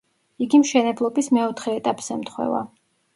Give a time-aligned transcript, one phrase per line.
[0.43, 2.63] იგი მშენებლობის მეოთხე ეტაპს ემთხვევა.